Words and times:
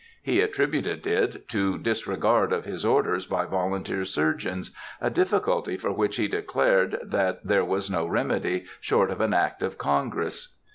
He 0.23 0.41
attributed 0.41 1.05
it 1.05 1.47
to 1.49 1.77
disregard 1.77 2.51
of 2.51 2.65
his 2.65 2.83
orders 2.83 3.27
by 3.27 3.45
volunteer 3.45 4.03
surgeons, 4.03 4.71
a 4.99 5.11
difficulty 5.11 5.77
for 5.77 5.91
which 5.93 6.15
he 6.15 6.27
declared 6.27 6.97
that 7.03 7.45
there 7.45 7.63
was 7.63 7.91
no 7.91 8.07
remedy 8.07 8.65
short 8.79 9.11
of 9.11 9.21
an 9.21 9.35
act 9.35 9.61
of 9.61 9.77
Congress. 9.77 10.55